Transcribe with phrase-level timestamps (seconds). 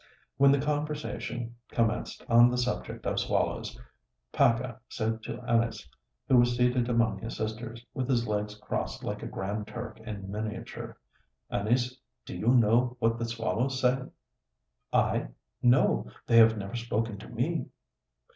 [0.37, 3.79] When the conversation commenced on the subject of swallows,
[4.31, 5.87] Paca said to Anis,
[6.27, 10.31] who was seated among his sisters, with his legs crossed like a Grand Turk in
[10.31, 10.97] miniature,
[11.51, 14.01] "Anis, do you know what the swallows say?"
[14.91, 15.27] "I?
[15.61, 16.09] No.
[16.25, 17.67] They have never spoken to me."